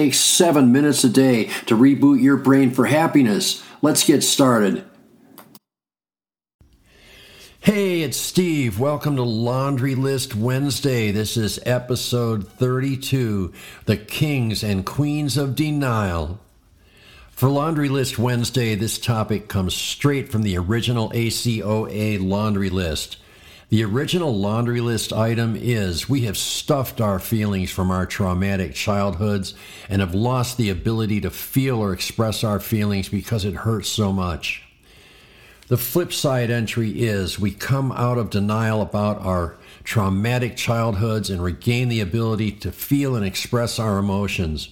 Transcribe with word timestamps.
takes 0.00 0.16
seven 0.16 0.72
minutes 0.72 1.04
a 1.04 1.10
day 1.10 1.44
to 1.66 1.76
reboot 1.76 2.22
your 2.22 2.38
brain 2.38 2.70
for 2.70 2.86
happiness. 2.86 3.62
Let's 3.82 4.02
get 4.02 4.22
started. 4.22 4.82
Hey, 7.60 8.00
it's 8.00 8.16
Steve. 8.16 8.80
Welcome 8.80 9.16
to 9.16 9.22
Laundry 9.22 9.94
List 9.94 10.34
Wednesday. 10.34 11.10
This 11.10 11.36
is 11.36 11.60
episode 11.66 12.48
32 12.48 13.52
The 13.84 13.98
Kings 13.98 14.64
and 14.64 14.86
Queens 14.86 15.36
of 15.36 15.54
Denial. 15.54 16.40
For 17.28 17.50
Laundry 17.50 17.90
List 17.90 18.18
Wednesday, 18.18 18.74
this 18.74 18.98
topic 18.98 19.48
comes 19.48 19.74
straight 19.74 20.32
from 20.32 20.44
the 20.44 20.56
original 20.56 21.10
ACOA 21.10 22.26
laundry 22.26 22.70
list. 22.70 23.18
The 23.70 23.84
original 23.84 24.36
laundry 24.36 24.80
list 24.80 25.12
item 25.12 25.54
is 25.54 26.08
We 26.08 26.22
have 26.22 26.36
stuffed 26.36 27.00
our 27.00 27.20
feelings 27.20 27.70
from 27.70 27.92
our 27.92 28.04
traumatic 28.04 28.74
childhoods 28.74 29.54
and 29.88 30.00
have 30.00 30.12
lost 30.12 30.56
the 30.56 30.70
ability 30.70 31.20
to 31.20 31.30
feel 31.30 31.78
or 31.78 31.92
express 31.92 32.42
our 32.42 32.58
feelings 32.58 33.08
because 33.08 33.44
it 33.44 33.54
hurts 33.54 33.88
so 33.88 34.12
much. 34.12 34.64
The 35.68 35.76
flip 35.76 36.12
side 36.12 36.50
entry 36.50 37.00
is 37.00 37.38
We 37.38 37.52
come 37.52 37.92
out 37.92 38.18
of 38.18 38.30
denial 38.30 38.82
about 38.82 39.20
our 39.20 39.56
traumatic 39.84 40.56
childhoods 40.56 41.30
and 41.30 41.40
regain 41.40 41.88
the 41.88 42.00
ability 42.00 42.50
to 42.50 42.72
feel 42.72 43.14
and 43.14 43.24
express 43.24 43.78
our 43.78 43.98
emotions. 43.98 44.70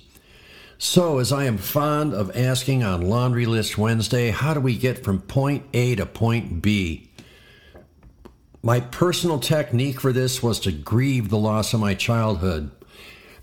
So, 0.77 1.19
as 1.19 1.33
I 1.33 1.45
am 1.45 1.59
fond 1.59 2.15
of 2.15 2.37
asking 2.37 2.83
on 2.83 3.09
Laundry 3.09 3.47
List 3.47 3.79
Wednesday, 3.79 4.31
how 4.31 4.55
do 4.55 4.61
we 4.61 4.77
get 4.77 5.05
from 5.05 5.21
point 5.21 5.67
A 5.73 5.95
to 5.95 6.05
point 6.05 6.63
B? 6.63 7.09
My 8.63 8.81
personal 8.81 9.39
technique 9.39 10.01
for 10.01 10.13
this 10.13 10.43
was 10.43 10.59
to 10.61 10.73
grieve 10.73 11.29
the 11.29 11.39
loss 11.39 11.73
of 11.75 11.81
my 11.81 11.95
childhood. 11.95 12.73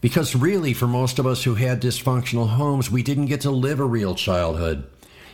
Because 0.02 0.36
really, 0.36 0.74
for 0.74 0.88
most 0.88 1.20
of 1.20 1.26
us 1.26 1.44
who 1.44 1.56
had 1.56 1.82
dysfunctional 1.82 2.50
homes, 2.50 2.92
we 2.92 3.02
didn't 3.02 3.28
get 3.28 3.42
to 3.42 3.52
live 3.52 3.80
a 3.80 3.86
real 3.86 4.14
childhood. 4.14 4.86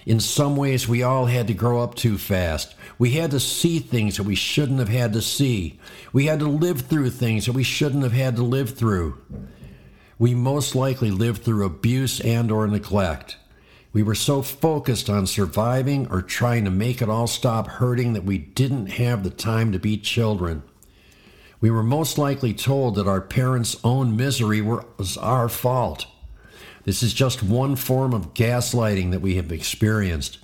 In 0.06 0.20
some 0.20 0.56
ways, 0.56 0.88
we 0.88 1.02
all 1.02 1.26
had 1.26 1.48
to 1.48 1.54
grow 1.54 1.82
up 1.82 1.96
too 1.96 2.18
fast. 2.18 2.76
We 3.00 3.12
had 3.12 3.32
to 3.32 3.40
see 3.40 3.80
things 3.80 4.18
that 4.18 4.24
we 4.24 4.36
shouldn't 4.36 4.80
have 4.80 4.90
had 4.90 5.14
to 5.14 5.22
see. 5.22 5.80
We 6.14 6.28
had 6.28 6.40
to 6.40 6.48
live 6.48 6.82
through 6.82 7.10
things 7.10 7.48
that 7.48 7.54
we 7.54 7.64
shouldn't 7.64 8.04
have 8.04 8.14
had 8.14 8.36
to 8.36 8.44
live 8.44 8.78
through. 8.78 9.18
We 10.20 10.36
most 10.36 10.76
likely 10.76 11.10
lived 11.10 11.44
through 11.44 11.66
abuse 11.66 12.20
and 12.20 12.52
or 12.52 12.68
neglect. 12.68 13.38
We 13.94 14.04
were 14.04 14.16
so 14.16 14.42
focused 14.42 15.10
on 15.10 15.28
surviving 15.28 16.08
or 16.08 16.22
trying 16.22 16.64
to 16.66 16.72
make 16.72 17.02
it 17.02 17.10
all 17.10 17.28
stop 17.28 17.68
hurting 17.68 18.14
that 18.14 18.24
we 18.24 18.38
didn't 18.38 18.88
have 18.88 19.24
the 19.24 19.30
time 19.30 19.72
to 19.74 19.80
be 19.80 19.98
children. 19.98 20.64
We 21.60 21.70
were 21.70 21.84
most 21.84 22.18
likely 22.18 22.54
told 22.54 22.96
that 22.96 23.08
our 23.08 23.22
parents' 23.22 23.76
own 23.84 24.16
misery 24.16 24.62
was 24.62 25.18
our 25.18 25.50
fault. 25.50 26.08
This 26.86 27.04
is 27.04 27.14
just 27.14 27.44
one 27.44 27.76
form 27.76 28.14
of 28.14 28.34
gaslighting 28.34 29.12
that 29.12 29.22
we 29.22 29.36
have 29.36 29.52
experienced. 29.52 30.40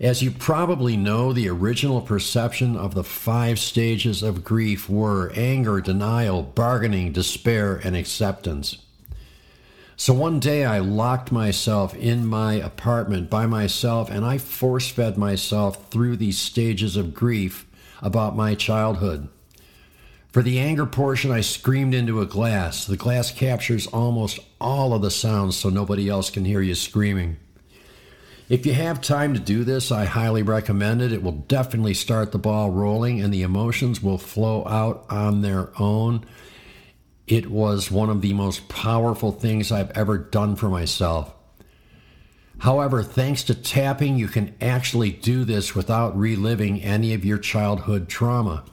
As 0.00 0.22
you 0.22 0.30
probably 0.30 0.96
know, 0.96 1.32
the 1.32 1.48
original 1.48 2.00
perception 2.00 2.76
of 2.76 2.94
the 2.94 3.02
five 3.02 3.58
stages 3.58 4.22
of 4.22 4.44
grief 4.44 4.88
were 4.88 5.32
anger, 5.34 5.80
denial, 5.80 6.42
bargaining, 6.42 7.10
despair, 7.10 7.80
and 7.82 7.96
acceptance. 7.96 8.78
So 10.00 10.14
one 10.14 10.38
day 10.38 10.64
I 10.64 10.78
locked 10.78 11.32
myself 11.32 11.92
in 11.92 12.24
my 12.24 12.54
apartment 12.54 13.28
by 13.28 13.46
myself 13.46 14.08
and 14.08 14.24
I 14.24 14.38
force 14.38 14.88
fed 14.88 15.18
myself 15.18 15.90
through 15.90 16.16
these 16.16 16.38
stages 16.38 16.96
of 16.96 17.12
grief 17.12 17.66
about 18.00 18.36
my 18.36 18.54
childhood. 18.54 19.28
For 20.30 20.40
the 20.40 20.60
anger 20.60 20.86
portion, 20.86 21.32
I 21.32 21.40
screamed 21.40 21.94
into 21.94 22.20
a 22.20 22.26
glass. 22.26 22.86
The 22.86 22.96
glass 22.96 23.32
captures 23.32 23.88
almost 23.88 24.38
all 24.60 24.94
of 24.94 25.02
the 25.02 25.10
sounds 25.10 25.56
so 25.56 25.68
nobody 25.68 26.08
else 26.08 26.30
can 26.30 26.44
hear 26.44 26.60
you 26.60 26.76
screaming. 26.76 27.36
If 28.48 28.66
you 28.66 28.74
have 28.74 29.00
time 29.00 29.34
to 29.34 29.40
do 29.40 29.64
this, 29.64 29.90
I 29.90 30.04
highly 30.04 30.44
recommend 30.44 31.02
it. 31.02 31.12
It 31.12 31.24
will 31.24 31.32
definitely 31.32 31.94
start 31.94 32.30
the 32.30 32.38
ball 32.38 32.70
rolling 32.70 33.20
and 33.20 33.34
the 33.34 33.42
emotions 33.42 34.00
will 34.00 34.16
flow 34.16 34.64
out 34.68 35.04
on 35.10 35.42
their 35.42 35.70
own 35.76 36.24
it 37.28 37.50
was 37.50 37.90
one 37.90 38.10
of 38.10 38.22
the 38.22 38.32
most 38.32 38.68
powerful 38.68 39.32
things 39.32 39.70
I've 39.70 39.90
ever 39.92 40.18
done 40.18 40.56
for 40.56 40.68
myself. 40.68 41.34
However, 42.58 43.02
thanks 43.02 43.44
to 43.44 43.54
tapping, 43.54 44.18
you 44.18 44.26
can 44.26 44.54
actually 44.60 45.12
do 45.12 45.44
this 45.44 45.74
without 45.74 46.18
reliving 46.18 46.82
any 46.82 47.14
of 47.14 47.24
your 47.24 47.38
childhood 47.38 48.08
trauma. 48.08 48.64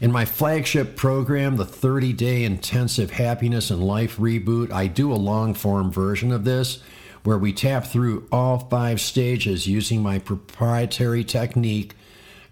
In 0.00 0.10
my 0.10 0.24
flagship 0.24 0.96
program, 0.96 1.56
the 1.56 1.64
30 1.64 2.12
day 2.14 2.44
intensive 2.44 3.12
happiness 3.12 3.70
and 3.70 3.84
life 3.84 4.16
reboot, 4.16 4.72
I 4.72 4.86
do 4.86 5.12
a 5.12 5.14
long 5.14 5.54
form 5.54 5.92
version 5.92 6.32
of 6.32 6.44
this 6.44 6.82
where 7.24 7.38
we 7.38 7.52
tap 7.52 7.86
through 7.86 8.26
all 8.32 8.58
five 8.58 9.00
stages 9.00 9.66
using 9.66 10.02
my 10.02 10.18
proprietary 10.18 11.22
technique 11.22 11.94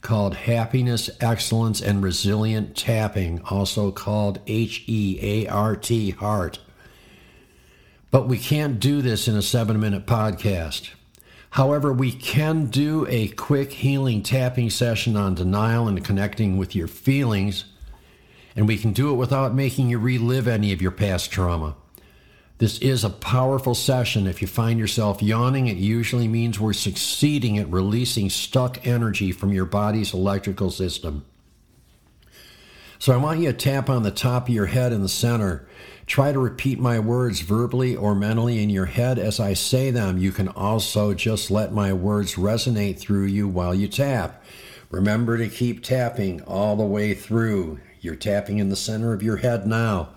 called 0.00 0.34
Happiness, 0.34 1.10
Excellence, 1.20 1.80
and 1.80 2.02
Resilient 2.02 2.76
Tapping, 2.76 3.40
also 3.50 3.90
called 3.90 4.40
H 4.46 4.84
E 4.86 5.18
A 5.20 5.46
R 5.48 5.76
T, 5.76 6.10
Heart. 6.10 6.58
But 8.10 8.26
we 8.26 8.38
can't 8.38 8.80
do 8.80 9.02
this 9.02 9.28
in 9.28 9.36
a 9.36 9.42
seven 9.42 9.78
minute 9.78 10.06
podcast. 10.06 10.90
However, 11.50 11.92
we 11.92 12.12
can 12.12 12.66
do 12.66 13.06
a 13.08 13.28
quick 13.28 13.72
healing 13.72 14.22
tapping 14.22 14.70
session 14.70 15.16
on 15.16 15.34
denial 15.34 15.88
and 15.88 16.04
connecting 16.04 16.56
with 16.56 16.76
your 16.76 16.88
feelings, 16.88 17.64
and 18.54 18.68
we 18.68 18.78
can 18.78 18.92
do 18.92 19.10
it 19.10 19.16
without 19.16 19.54
making 19.54 19.90
you 19.90 19.98
relive 19.98 20.46
any 20.46 20.72
of 20.72 20.80
your 20.80 20.92
past 20.92 21.30
trauma. 21.30 21.76
This 22.60 22.78
is 22.80 23.04
a 23.04 23.10
powerful 23.10 23.74
session. 23.74 24.26
If 24.26 24.42
you 24.42 24.46
find 24.46 24.78
yourself 24.78 25.22
yawning, 25.22 25.68
it 25.68 25.78
usually 25.78 26.28
means 26.28 26.60
we're 26.60 26.74
succeeding 26.74 27.56
at 27.56 27.72
releasing 27.72 28.28
stuck 28.28 28.86
energy 28.86 29.32
from 29.32 29.50
your 29.50 29.64
body's 29.64 30.12
electrical 30.12 30.70
system. 30.70 31.24
So 32.98 33.14
I 33.14 33.16
want 33.16 33.40
you 33.40 33.50
to 33.50 33.56
tap 33.56 33.88
on 33.88 34.02
the 34.02 34.10
top 34.10 34.46
of 34.46 34.54
your 34.54 34.66
head 34.66 34.92
in 34.92 35.00
the 35.00 35.08
center. 35.08 35.66
Try 36.04 36.32
to 36.32 36.38
repeat 36.38 36.78
my 36.78 36.98
words 36.98 37.40
verbally 37.40 37.96
or 37.96 38.14
mentally 38.14 38.62
in 38.62 38.68
your 38.68 38.84
head 38.84 39.18
as 39.18 39.40
I 39.40 39.54
say 39.54 39.90
them. 39.90 40.18
You 40.18 40.30
can 40.30 40.48
also 40.48 41.14
just 41.14 41.50
let 41.50 41.72
my 41.72 41.94
words 41.94 42.34
resonate 42.34 42.98
through 42.98 43.24
you 43.24 43.48
while 43.48 43.74
you 43.74 43.88
tap. 43.88 44.44
Remember 44.90 45.38
to 45.38 45.48
keep 45.48 45.82
tapping 45.82 46.42
all 46.42 46.76
the 46.76 46.84
way 46.84 47.14
through. 47.14 47.80
You're 48.02 48.16
tapping 48.16 48.58
in 48.58 48.68
the 48.68 48.76
center 48.76 49.14
of 49.14 49.22
your 49.22 49.38
head 49.38 49.66
now. 49.66 50.10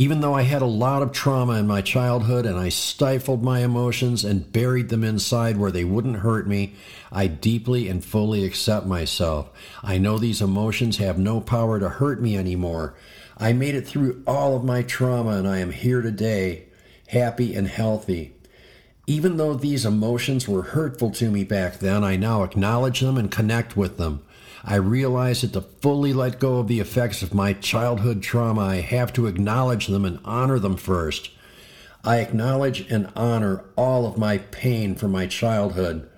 Even 0.00 0.20
though 0.20 0.34
I 0.34 0.42
had 0.42 0.62
a 0.62 0.66
lot 0.66 1.02
of 1.02 1.10
trauma 1.10 1.54
in 1.54 1.66
my 1.66 1.82
childhood 1.82 2.46
and 2.46 2.56
I 2.56 2.68
stifled 2.68 3.42
my 3.42 3.64
emotions 3.64 4.24
and 4.24 4.52
buried 4.52 4.90
them 4.90 5.02
inside 5.02 5.56
where 5.56 5.72
they 5.72 5.82
wouldn't 5.82 6.18
hurt 6.18 6.46
me, 6.46 6.74
I 7.10 7.26
deeply 7.26 7.88
and 7.88 8.04
fully 8.04 8.44
accept 8.44 8.86
myself. 8.86 9.50
I 9.82 9.98
know 9.98 10.16
these 10.16 10.40
emotions 10.40 10.98
have 10.98 11.18
no 11.18 11.40
power 11.40 11.80
to 11.80 11.88
hurt 11.88 12.22
me 12.22 12.36
anymore. 12.36 12.94
I 13.38 13.52
made 13.52 13.74
it 13.74 13.88
through 13.88 14.22
all 14.24 14.54
of 14.54 14.62
my 14.62 14.82
trauma 14.82 15.30
and 15.30 15.48
I 15.48 15.58
am 15.58 15.72
here 15.72 16.00
today, 16.00 16.66
happy 17.08 17.56
and 17.56 17.66
healthy. 17.66 18.36
Even 19.08 19.36
though 19.36 19.54
these 19.54 19.84
emotions 19.84 20.46
were 20.46 20.62
hurtful 20.62 21.10
to 21.10 21.28
me 21.28 21.42
back 21.42 21.80
then, 21.80 22.04
I 22.04 22.14
now 22.14 22.44
acknowledge 22.44 23.00
them 23.00 23.18
and 23.18 23.32
connect 23.32 23.76
with 23.76 23.96
them. 23.96 24.22
I 24.64 24.76
realize 24.76 25.42
that 25.42 25.52
to 25.52 25.60
fully 25.60 26.12
let 26.12 26.40
go 26.40 26.58
of 26.58 26.68
the 26.68 26.80
effects 26.80 27.22
of 27.22 27.34
my 27.34 27.52
childhood 27.52 28.22
trauma, 28.22 28.62
I 28.62 28.76
have 28.76 29.12
to 29.14 29.26
acknowledge 29.26 29.86
them 29.86 30.04
and 30.04 30.18
honor 30.24 30.58
them 30.58 30.76
first. 30.76 31.30
I 32.04 32.18
acknowledge 32.18 32.90
and 32.90 33.12
honor 33.14 33.64
all 33.76 34.06
of 34.06 34.18
my 34.18 34.38
pain 34.38 34.94
from 34.94 35.12
my 35.12 35.26
childhood. 35.26 36.08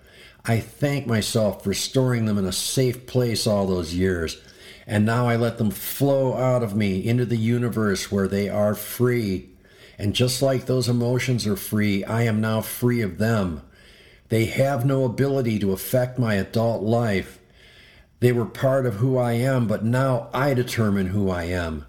I 0.44 0.60
thank 0.60 1.06
myself 1.06 1.64
for 1.64 1.75
storing 1.75 2.25
them 2.25 2.38
in 2.38 2.44
a 2.44 2.52
safe 2.52 3.06
place 3.06 3.46
all 3.46 3.66
those 3.66 3.94
years. 3.94 4.40
And 4.87 5.04
now 5.04 5.28
I 5.28 5.37
let 5.37 5.58
them 5.58 5.70
flow 5.70 6.34
out 6.34 6.62
of 6.62 6.75
me 6.75 7.06
into 7.06 7.25
the 7.25 7.37
universe 7.37 8.10
where 8.10 8.26
they 8.26 8.48
are 8.48 8.75
free. 8.75 9.50
And 9.98 10.14
just 10.14 10.40
like 10.40 10.64
those 10.64 10.88
emotions 10.88 11.46
are 11.46 11.56
free, 11.56 12.04
I 12.04 12.22
am 12.22 12.40
now 12.40 12.62
free 12.62 13.02
of 13.02 13.19
them. 13.19 13.62
They 14.31 14.46
have 14.46 14.87
no 14.87 15.04
ability 15.04 15.58
to 15.58 15.72
affect 15.72 16.19
my 16.19 16.34
adult 16.34 16.82
life. 16.82 17.39
They 18.20 18.32
were 18.32 18.46
part 18.46 18.87
of 18.87 18.96
who 18.96 19.17
I 19.17 19.32
am, 19.32 19.67
but 19.67 19.84
now 19.84 20.28
I 20.32 20.55
determine 20.55 21.08
who 21.08 21.31
I 21.31 21.44
am. 21.44 21.87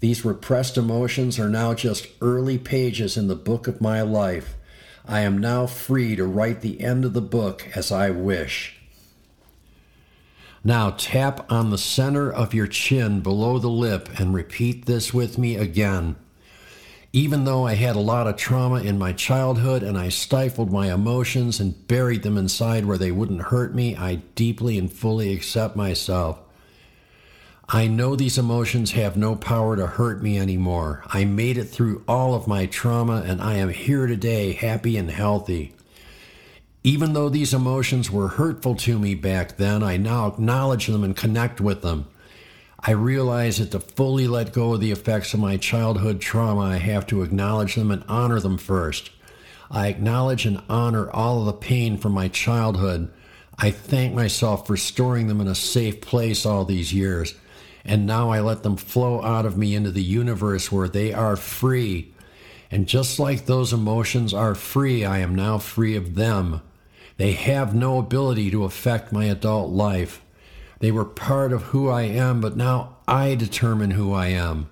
These 0.00 0.24
repressed 0.24 0.76
emotions 0.76 1.38
are 1.38 1.48
now 1.48 1.74
just 1.74 2.08
early 2.20 2.58
pages 2.58 3.16
in 3.16 3.28
the 3.28 3.36
book 3.36 3.66
of 3.66 3.80
my 3.80 4.02
life. 4.02 4.56
I 5.06 5.20
am 5.20 5.38
now 5.38 5.66
free 5.66 6.16
to 6.16 6.24
write 6.24 6.62
the 6.62 6.80
end 6.80 7.04
of 7.04 7.12
the 7.12 7.22
book 7.22 7.68
as 7.76 7.92
I 7.92 8.10
wish. 8.10 8.76
Now 10.64 10.90
tap 10.90 11.50
on 11.50 11.70
the 11.70 11.78
center 11.78 12.30
of 12.32 12.52
your 12.52 12.66
chin 12.66 13.20
below 13.20 13.58
the 13.58 13.68
lip 13.68 14.08
and 14.18 14.34
repeat 14.34 14.86
this 14.86 15.14
with 15.14 15.38
me 15.38 15.56
again. 15.56 16.16
Even 17.16 17.44
though 17.44 17.66
I 17.66 17.76
had 17.76 17.96
a 17.96 18.00
lot 18.00 18.26
of 18.26 18.36
trauma 18.36 18.82
in 18.82 18.98
my 18.98 19.14
childhood 19.14 19.82
and 19.82 19.96
I 19.96 20.10
stifled 20.10 20.70
my 20.70 20.92
emotions 20.92 21.60
and 21.60 21.88
buried 21.88 22.22
them 22.22 22.36
inside 22.36 22.84
where 22.84 22.98
they 22.98 23.10
wouldn't 23.10 23.40
hurt 23.40 23.74
me, 23.74 23.96
I 23.96 24.16
deeply 24.34 24.76
and 24.76 24.92
fully 24.92 25.32
accept 25.32 25.76
myself. 25.76 26.38
I 27.70 27.86
know 27.86 28.16
these 28.16 28.36
emotions 28.36 28.90
have 28.90 29.16
no 29.16 29.34
power 29.34 29.76
to 29.76 29.86
hurt 29.86 30.22
me 30.22 30.38
anymore. 30.38 31.04
I 31.06 31.24
made 31.24 31.56
it 31.56 31.70
through 31.70 32.04
all 32.06 32.34
of 32.34 32.46
my 32.46 32.66
trauma 32.66 33.24
and 33.24 33.40
I 33.40 33.54
am 33.54 33.70
here 33.70 34.06
today, 34.06 34.52
happy 34.52 34.98
and 34.98 35.10
healthy. 35.10 35.74
Even 36.84 37.14
though 37.14 37.30
these 37.30 37.54
emotions 37.54 38.10
were 38.10 38.28
hurtful 38.28 38.74
to 38.74 38.98
me 38.98 39.14
back 39.14 39.56
then, 39.56 39.82
I 39.82 39.96
now 39.96 40.26
acknowledge 40.26 40.86
them 40.86 41.02
and 41.02 41.16
connect 41.16 41.62
with 41.62 41.80
them. 41.80 42.08
I 42.88 42.92
realize 42.92 43.58
that 43.58 43.72
to 43.72 43.80
fully 43.80 44.28
let 44.28 44.52
go 44.52 44.74
of 44.74 44.80
the 44.80 44.92
effects 44.92 45.34
of 45.34 45.40
my 45.40 45.56
childhood 45.56 46.20
trauma, 46.20 46.60
I 46.60 46.76
have 46.76 47.04
to 47.08 47.22
acknowledge 47.22 47.74
them 47.74 47.90
and 47.90 48.04
honor 48.06 48.38
them 48.38 48.58
first. 48.58 49.10
I 49.68 49.88
acknowledge 49.88 50.46
and 50.46 50.62
honor 50.68 51.10
all 51.10 51.40
of 51.40 51.46
the 51.46 51.52
pain 51.52 51.98
from 51.98 52.12
my 52.12 52.28
childhood. 52.28 53.12
I 53.58 53.72
thank 53.72 54.14
myself 54.14 54.68
for 54.68 54.76
storing 54.76 55.26
them 55.26 55.40
in 55.40 55.48
a 55.48 55.54
safe 55.56 56.00
place 56.00 56.46
all 56.46 56.64
these 56.64 56.94
years. 56.94 57.34
And 57.84 58.06
now 58.06 58.30
I 58.30 58.38
let 58.38 58.62
them 58.62 58.76
flow 58.76 59.20
out 59.20 59.46
of 59.46 59.58
me 59.58 59.74
into 59.74 59.90
the 59.90 60.02
universe 60.02 60.70
where 60.70 60.88
they 60.88 61.12
are 61.12 61.34
free. 61.34 62.14
And 62.70 62.86
just 62.86 63.18
like 63.18 63.46
those 63.46 63.72
emotions 63.72 64.32
are 64.32 64.54
free, 64.54 65.04
I 65.04 65.18
am 65.18 65.34
now 65.34 65.58
free 65.58 65.96
of 65.96 66.14
them. 66.14 66.62
They 67.16 67.32
have 67.32 67.74
no 67.74 67.98
ability 67.98 68.52
to 68.52 68.62
affect 68.62 69.12
my 69.12 69.24
adult 69.24 69.72
life. 69.72 70.22
They 70.78 70.90
were 70.90 71.04
part 71.04 71.52
of 71.52 71.64
who 71.64 71.88
I 71.88 72.02
am, 72.02 72.40
but 72.40 72.56
now 72.56 72.96
I 73.08 73.34
determine 73.34 73.92
who 73.92 74.12
I 74.12 74.28
am. 74.28 74.68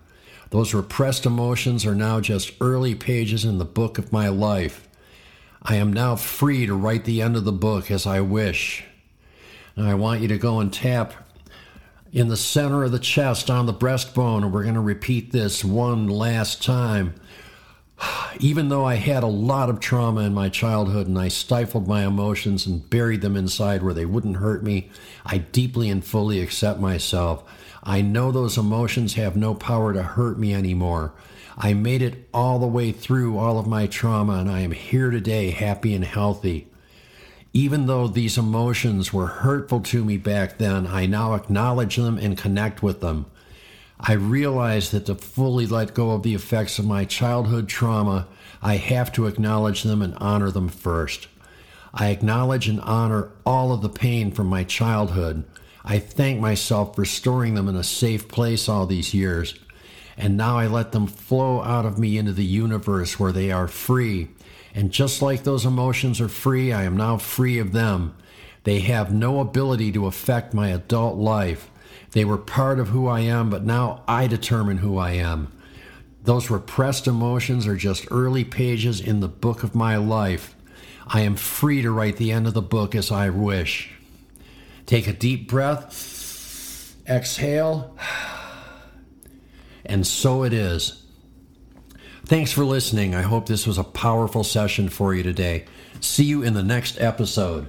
Those 0.50 0.74
repressed 0.74 1.26
emotions 1.26 1.86
are 1.86 1.94
now 1.94 2.20
just 2.20 2.52
early 2.60 2.94
pages 2.94 3.44
in 3.44 3.58
the 3.58 3.64
book 3.64 3.98
of 3.98 4.12
my 4.12 4.28
life. 4.28 4.86
I 5.62 5.76
am 5.76 5.92
now 5.92 6.16
free 6.16 6.66
to 6.66 6.74
write 6.74 7.04
the 7.04 7.22
end 7.22 7.36
of 7.36 7.44
the 7.44 7.52
book 7.52 7.90
as 7.90 8.06
I 8.06 8.20
wish. 8.20 8.84
Now 9.76 9.90
I 9.90 9.94
want 9.94 10.20
you 10.20 10.28
to 10.28 10.38
go 10.38 10.60
and 10.60 10.72
tap 10.72 11.14
in 12.12 12.28
the 12.28 12.36
center 12.36 12.84
of 12.84 12.92
the 12.92 12.98
chest 12.98 13.50
on 13.50 13.66
the 13.66 13.74
breastbone, 13.74 14.44
and 14.44 14.52
we're 14.52 14.62
going 14.62 14.74
to 14.74 14.80
repeat 14.80 15.32
this 15.32 15.64
one 15.64 16.06
last 16.06 16.62
time. 16.62 17.14
Even 18.41 18.69
though 18.69 18.85
I 18.85 18.96
had 18.96 19.23
a 19.23 19.29
lot 19.29 19.70
of 19.70 19.81
trauma 19.81 20.23
in 20.23 20.35
my 20.35 20.49
childhood 20.49 21.06
and 21.06 21.19
I 21.19 21.29
stifled 21.29 21.87
my 21.88 22.05
emotions 22.06 22.67
and 22.67 22.88
buried 22.88 23.20
them 23.20 23.37
inside 23.37 23.82
where 23.82 23.94
they 23.94 24.05
wouldn't 24.05 24.37
hurt 24.37 24.62
me, 24.62 24.91
I 25.25 25.38
deeply 25.38 25.88
and 25.88 26.05
fully 26.05 26.41
accept 26.41 26.81
myself. 26.81 27.44
I 27.82 28.00
know 28.00 28.32
those 28.32 28.58
emotions 28.58 29.14
have 29.14 29.37
no 29.37 29.55
power 29.55 29.93
to 29.93 30.02
hurt 30.02 30.38
me 30.38 30.55
anymore. 30.55 31.12
I 31.56 31.75
made 31.75 32.02
it 32.02 32.29
all 32.35 32.58
the 32.58 32.67
way 32.67 32.91
through 32.91 33.38
all 33.38 33.58
of 33.58 33.67
my 33.67 33.87
trauma 33.87 34.35
and 34.35 34.50
I 34.50 34.61
am 34.61 34.73
here 34.73 35.11
today, 35.11 35.50
happy 35.50 35.94
and 35.94 36.05
healthy. 36.05 36.69
Even 37.52 37.87
though 37.87 38.08
these 38.08 38.37
emotions 38.37 39.12
were 39.12 39.29
hurtful 39.29 39.79
to 39.81 40.05
me 40.05 40.17
back 40.17 40.58
then, 40.58 40.88
I 40.88 41.06
now 41.06 41.35
acknowledge 41.35 41.94
them 41.94 42.19
and 42.19 42.37
connect 42.37 42.82
with 42.82 43.00
them. 43.00 43.26
I 43.99 44.12
realize 44.12 44.91
that 44.91 45.06
to 45.06 45.14
fully 45.14 45.67
let 45.67 45.94
go 45.94 46.11
of 46.11 46.23
the 46.23 46.35
effects 46.35 46.79
of 46.79 46.87
my 46.87 47.05
childhood 47.05 47.69
trauma, 47.69 48.26
I 48.61 48.76
have 48.76 49.12
to 49.12 49.26
acknowledge 49.26 49.82
them 49.82 50.02
and 50.02 50.14
honor 50.17 50.50
them 50.50 50.69
first. 50.69 51.29
I 51.93 52.08
acknowledge 52.08 52.69
and 52.69 52.81
honor 52.81 53.31
all 53.46 53.73
of 53.73 53.82
the 53.82 53.88
pain 53.88 54.32
from 54.32 54.49
my 54.49 54.64
childhood. 54.64 55.44
I 55.85 55.99
thank 55.99 56.41
myself 56.41 56.96
for 56.96 57.05
storing 57.05 57.55
them 57.55 57.69
in 57.69 57.76
a 57.76 57.85
safe 57.85 58.26
place 58.26 58.69
all 58.69 58.87
these 58.87 59.14
years. 59.14 59.55
And 60.17 60.37
now 60.37 60.58
I 60.58 60.67
let 60.67 60.93
them 60.93 61.06
flow 61.06 61.62
out 61.62 61.87
of 61.87 61.99
me 61.99 62.19
into 62.19 62.32
the 62.32 62.44
universe 62.44 63.20
where 63.20 63.32
they 63.32 63.52
are 63.52 63.69
free. 63.69 64.29
And 64.75 64.91
just 64.91 65.23
like 65.23 65.44
those 65.44 65.64
emotions 65.64 66.20
are 66.20 66.29
free, 66.29 66.73
I 66.73 66.82
am 66.82 66.96
now 66.96 67.17
free 67.17 67.58
of 67.58 67.73
them. 67.73 68.14
They 68.64 68.81
have 68.81 69.12
no 69.12 69.40
ability 69.40 69.93
to 69.93 70.06
affect 70.06 70.52
my 70.52 70.69
adult 70.69 71.16
life. 71.16 71.70
They 72.12 72.25
were 72.25 72.38
part 72.38 72.78
of 72.78 72.88
who 72.88 73.06
I 73.06 73.20
am, 73.20 73.50
but 73.50 73.64
now 73.64 74.02
I 74.08 74.26
determine 74.26 74.78
who 74.78 74.99
I 74.99 75.12
am. 75.12 75.52
Those 76.22 76.50
repressed 76.50 77.06
emotions 77.06 77.66
are 77.66 77.76
just 77.76 78.08
early 78.11 78.44
pages 78.44 79.00
in 79.00 79.20
the 79.20 79.28
book 79.28 79.62
of 79.62 79.75
my 79.75 79.96
life. 79.96 80.55
I 81.06 81.20
am 81.20 81.37
free 81.37 81.82
to 81.82 81.90
write 81.90 82.16
the 82.16 82.32
end 82.32 82.46
of 82.46 82.55
the 82.55 82.62
book 82.62 82.94
as 82.94 83.11
I 83.11 83.28
wish. 83.28 83.90
Take 84.87 85.06
a 85.06 85.12
deep 85.12 85.49
breath, 85.49 86.96
exhale, 87.06 87.96
and 89.84 90.06
so 90.06 90.44
it 90.44 90.55
is. 90.55 91.02
Thanks 92.25 92.52
for 92.52 92.64
listening. 92.64 93.14
I 93.14 93.20
hope 93.20 93.46
this 93.46 93.67
was 93.67 93.76
a 93.76 93.84
powerful 93.84 94.44
session 94.44 94.88
for 94.88 95.14
you 95.14 95.22
today. 95.22 95.67
See 96.00 96.25
you 96.25 96.43
in 96.43 96.55
the 96.55 96.62
next 96.62 96.99
episode. 96.99 97.69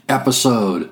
episode. 0.11 0.89